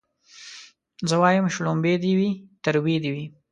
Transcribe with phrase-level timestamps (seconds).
[1.09, 2.31] زه وايم شلومبې دي وي
[2.63, 3.25] تروې دي وي